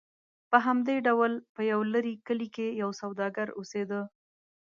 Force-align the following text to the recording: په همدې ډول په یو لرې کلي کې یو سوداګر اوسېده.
په 0.49 0.57
همدې 0.65 0.95
ډول 1.07 1.31
په 1.55 1.61
یو 1.71 1.79
لرې 1.93 2.13
کلي 2.27 2.47
کې 2.55 2.67
یو 2.81 2.89
سوداګر 3.01 3.47
اوسېده. 3.59 4.01